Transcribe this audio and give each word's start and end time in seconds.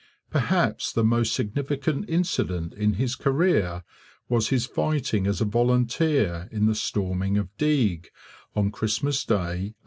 Perhaps 0.31 0.93
the 0.93 1.03
most 1.03 1.31
significant 1.31 2.09
incident 2.09 2.73
in 2.73 2.93
his 2.93 3.15
career 3.15 3.83
was 4.29 4.49
his 4.49 4.65
fighting 4.65 5.27
as 5.27 5.41
a 5.41 5.45
volunteer 5.45 6.49
in 6.51 6.65
the 6.65 6.73
storming 6.73 7.37
of 7.37 7.55
Deeg, 7.59 8.07
on 8.55 8.71
Christmas 8.71 9.23
Day 9.23 9.35
1804. 9.77 9.77